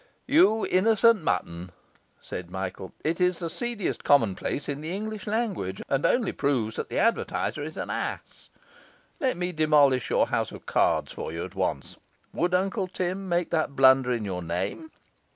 [0.25, 1.69] 'You innocent mutton,'
[2.19, 7.61] said Michael, 'it's the seediest commonplace in the English language, and only proves the advertiser
[7.61, 8.49] is an ass.
[9.19, 11.97] Let me demolish your house of cards for you at once.
[12.33, 14.89] Would Uncle Tim make that blunder in your name?